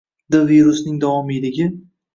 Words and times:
d- 0.31 0.33
virusning 0.49 0.95
davomiyligi 0.99 1.65